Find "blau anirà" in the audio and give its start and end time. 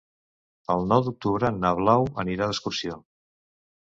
1.81-2.49